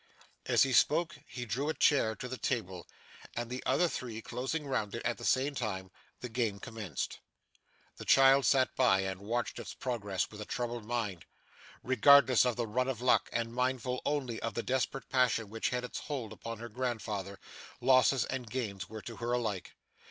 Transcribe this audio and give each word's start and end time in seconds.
As 0.47 0.63
he 0.63 0.73
spoke 0.73 1.19
he 1.27 1.45
drew 1.45 1.69
a 1.69 1.75
chair 1.75 2.15
to 2.15 2.27
the 2.27 2.35
table; 2.39 2.87
and 3.35 3.51
the 3.51 3.61
other 3.67 3.87
three 3.87 4.19
closing 4.19 4.65
round 4.65 4.95
it 4.95 5.05
at 5.05 5.19
the 5.19 5.23
same 5.23 5.53
time, 5.53 5.91
the 6.21 6.27
game 6.27 6.57
commenced. 6.59 7.19
The 7.97 8.05
child 8.05 8.47
sat 8.47 8.75
by, 8.75 9.01
and 9.01 9.21
watched 9.21 9.59
its 9.59 9.75
progress 9.75 10.31
with 10.31 10.41
a 10.41 10.45
troubled 10.45 10.85
mind. 10.85 11.25
Regardless 11.83 12.47
of 12.47 12.55
the 12.55 12.65
run 12.65 12.87
of 12.87 12.99
luck, 12.99 13.29
and 13.31 13.53
mindful 13.53 14.01
only 14.03 14.41
of 14.41 14.55
the 14.55 14.63
desperate 14.63 15.07
passion 15.07 15.51
which 15.51 15.69
had 15.69 15.83
its 15.83 15.99
hold 15.99 16.33
upon 16.33 16.57
her 16.57 16.69
grandfather, 16.69 17.39
losses 17.79 18.25
and 18.25 18.49
gains 18.49 18.89
were 18.89 19.03
to 19.03 19.17
her 19.17 19.33
alike. 19.33 19.75